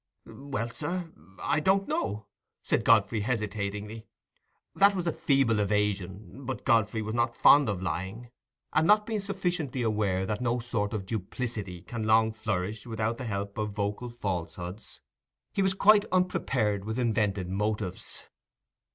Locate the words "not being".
8.87-9.19